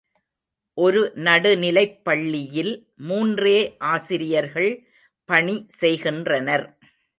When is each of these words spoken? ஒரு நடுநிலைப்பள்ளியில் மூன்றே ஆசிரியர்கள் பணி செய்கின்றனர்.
ஒரு 0.77 1.01
நடுநிலைப்பள்ளியில் 1.17 2.71
மூன்றே 3.09 3.57
ஆசிரியர்கள் 3.91 4.71
பணி 5.29 5.55
செய்கின்றனர். 5.79 6.65